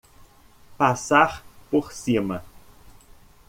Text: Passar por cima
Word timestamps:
Passar 0.79 1.43
por 1.69 1.93
cima 1.93 2.43